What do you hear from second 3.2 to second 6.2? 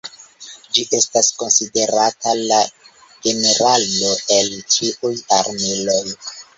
Generalo el ĉiuj Armiloj".